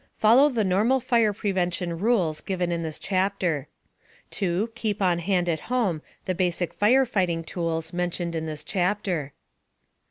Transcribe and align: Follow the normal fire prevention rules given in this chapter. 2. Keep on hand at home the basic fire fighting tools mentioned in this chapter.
Follow 0.17 0.49
the 0.49 0.63
normal 0.63 0.99
fire 0.99 1.31
prevention 1.31 1.99
rules 1.99 2.41
given 2.41 2.71
in 2.71 2.81
this 2.81 2.97
chapter. 2.97 3.67
2. 4.31 4.71
Keep 4.73 4.99
on 4.99 5.19
hand 5.19 5.47
at 5.47 5.59
home 5.69 6.01
the 6.25 6.33
basic 6.33 6.73
fire 6.73 7.05
fighting 7.05 7.43
tools 7.43 7.93
mentioned 7.93 8.33
in 8.35 8.47
this 8.47 8.63
chapter. 8.63 9.31